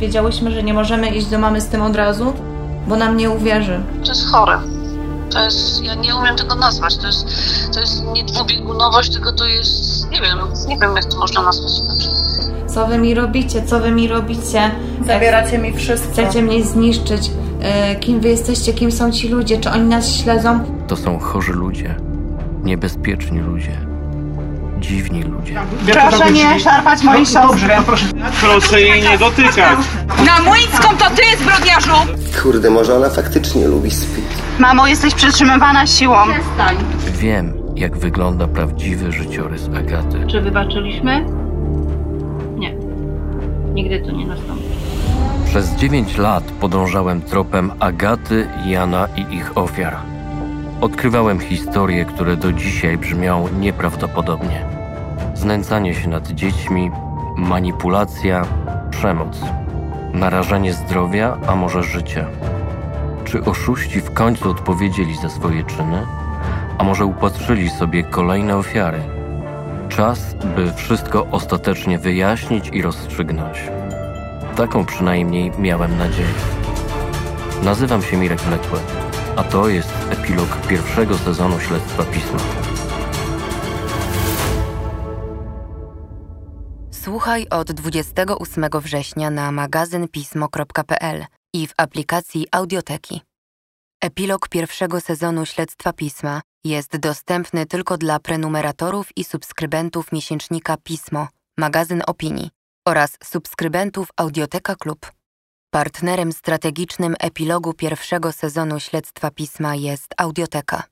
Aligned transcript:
Wiedziałyśmy, 0.00 0.50
że 0.50 0.62
nie 0.62 0.74
możemy 0.74 1.08
iść 1.08 1.26
do 1.26 1.38
mamy 1.38 1.60
z 1.60 1.66
tym 1.66 1.82
od 1.82 1.96
razu, 1.96 2.32
bo 2.86 2.96
nam 2.96 3.16
nie 3.16 3.30
uwierzy. 3.30 3.80
To 4.04 4.08
jest 4.08 4.26
chore. 4.26 4.58
To 5.30 5.44
jest, 5.44 5.84
ja 5.84 5.94
nie 5.94 6.16
umiem 6.16 6.36
tego 6.36 6.54
nazwać. 6.54 6.96
To 6.96 7.06
jest, 7.06 7.26
to 7.74 7.80
jest 7.80 8.04
nie 8.12 8.24
dwubiegunowość, 8.24 9.12
tylko 9.12 9.32
to 9.32 9.46
jest, 9.46 10.10
nie 10.10 10.20
wiem, 10.20 10.38
nie 10.68 10.78
wiem 10.78 10.96
jak 10.96 11.04
to 11.04 11.18
można 11.18 11.42
nazwać 11.42 11.72
inaczej. 11.78 12.10
Co 12.66 12.86
wy 12.86 12.98
mi 12.98 13.14
robicie? 13.14 13.62
Co 13.66 13.80
wy 13.80 13.90
mi 13.90 14.08
robicie? 14.08 14.70
Zabieracie 15.06 15.58
mi 15.58 15.72
wszystko. 15.72 16.12
Chcecie 16.12 16.42
mnie 16.42 16.62
zniszczyć. 16.64 17.30
E, 17.62 17.96
Kim 17.96 18.20
wy 18.20 18.28
jesteście? 18.28 18.72
Kim 18.72 18.92
są 18.92 19.12
ci 19.12 19.28
ludzie? 19.28 19.58
Czy 19.60 19.70
oni 19.70 19.84
nas 19.88 20.12
śledzą? 20.12 20.60
To 20.88 20.96
są 20.96 21.18
chorzy 21.18 21.52
ludzie, 21.52 21.94
niebezpieczni 22.64 23.38
ludzie, 23.38 23.72
dziwni 24.80 25.22
ludzie. 25.22 25.60
Proszę 25.92 26.32
nie 26.32 26.60
szarpać 26.60 27.02
mojej 27.02 27.26
siostry. 27.26 27.74
Proszę 28.40 28.80
jej 28.80 29.02
nie 29.02 29.18
dotykać. 29.18 29.78
Na 30.26 30.42
młyńską 30.42 30.96
to 30.96 31.10
ty, 31.10 31.22
zbrodniarzu! 31.40 32.14
Kurde, 32.42 32.70
może 32.70 32.96
ona 32.96 33.10
faktycznie 33.10 33.68
lubi 33.68 33.90
speed. 33.90 34.28
Mamo, 34.58 34.86
jesteś 34.86 35.14
przetrzymywana 35.14 35.86
siłą. 35.86 36.16
Wiem, 37.06 37.52
jak 37.76 37.96
wygląda 37.96 38.46
prawdziwy 38.48 39.12
życiorys 39.12 39.68
Agaty. 39.68 40.26
Czy 40.30 40.40
wybaczyliśmy? 40.40 41.24
Nie. 42.56 42.74
Nigdy 43.74 44.00
to 44.00 44.12
nie 44.12 44.26
nastąpi. 44.26 44.64
Przez 45.46 45.70
9 45.74 46.16
lat 46.16 46.44
podążałem 46.44 47.22
tropem 47.22 47.72
Agaty, 47.80 48.46
Jana 48.66 49.08
i 49.16 49.34
ich 49.34 49.58
ofiar. 49.58 49.96
Odkrywałem 50.80 51.40
historie, 51.40 52.04
które 52.04 52.36
do 52.36 52.52
dzisiaj 52.52 52.98
brzmią 52.98 53.48
nieprawdopodobnie. 53.60 54.77
Znęcanie 55.38 55.94
się 55.94 56.08
nad 56.08 56.28
dziećmi, 56.28 56.90
manipulacja, 57.36 58.46
przemoc, 58.90 59.40
narażenie 60.12 60.72
zdrowia, 60.72 61.38
a 61.46 61.56
może 61.56 61.82
życia. 61.82 62.26
Czy 63.24 63.44
oszuści 63.44 64.00
w 64.00 64.14
końcu 64.14 64.50
odpowiedzieli 64.50 65.16
za 65.16 65.28
swoje 65.28 65.64
czyny, 65.64 66.06
a 66.78 66.84
może 66.84 67.04
upatrzyli 67.04 67.70
sobie 67.70 68.04
kolejne 68.04 68.56
ofiary? 68.56 69.00
Czas, 69.88 70.34
by 70.56 70.72
wszystko 70.72 71.26
ostatecznie 71.30 71.98
wyjaśnić 71.98 72.68
i 72.72 72.82
rozstrzygnąć. 72.82 73.58
Taką 74.56 74.84
przynajmniej 74.84 75.52
miałem 75.58 75.98
nadzieję. 75.98 76.34
Nazywam 77.62 78.02
się 78.02 78.16
Mirek 78.16 78.50
Letłe, 78.50 78.78
a 79.36 79.42
to 79.42 79.68
jest 79.68 79.94
epilog 80.10 80.66
pierwszego 80.68 81.18
sezonu 81.18 81.60
Śledztwa 81.60 82.02
Pisma. 82.02 82.77
Słuchaj 87.08 87.46
od 87.50 87.72
28 87.72 88.64
września 88.80 89.30
na 89.30 89.52
magazynpismo.pl 89.52 91.26
i 91.54 91.66
w 91.66 91.74
aplikacji 91.76 92.46
Audioteki. 92.52 93.20
Epilog 94.00 94.48
pierwszego 94.48 95.00
sezonu 95.00 95.46
Śledztwa 95.46 95.92
Pisma 95.92 96.40
jest 96.64 96.96
dostępny 96.96 97.66
tylko 97.66 97.98
dla 97.98 98.18
prenumeratorów 98.18 99.16
i 99.16 99.24
subskrybentów 99.24 100.12
miesięcznika 100.12 100.76
Pismo, 100.76 101.28
magazyn 101.58 102.02
opinii 102.06 102.50
oraz 102.88 103.18
subskrybentów 103.24 104.08
Audioteka 104.16 104.76
Klub. 104.76 105.12
Partnerem 105.70 106.32
strategicznym 106.32 107.14
epilogu 107.20 107.72
pierwszego 107.72 108.32
sezonu 108.32 108.80
Śledztwa 108.80 109.30
Pisma 109.30 109.74
jest 109.74 110.14
Audioteka. 110.16 110.82